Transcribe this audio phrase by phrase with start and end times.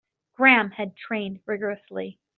[0.33, 2.19] Graham had trained rigourously.